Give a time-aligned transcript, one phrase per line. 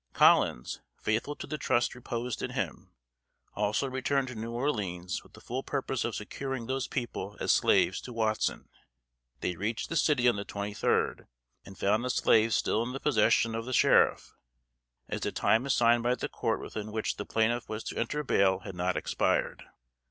[0.13, 2.89] Collins, faithful to the trust reposed in him,
[3.53, 8.01] also returned to New Orleans with the full purpose of securing those people as slaves
[8.01, 8.67] to Watson.
[9.41, 11.27] They reached the city on the twenty third,
[11.63, 14.33] and found the slaves still in the possession of the Sheriff;
[15.07, 18.61] as the time assigned by the court within which the plaintiff was to enter bail
[18.61, 19.65] had not expired.